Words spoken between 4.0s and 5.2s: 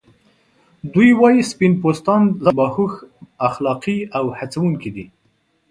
او هڅونکي دي.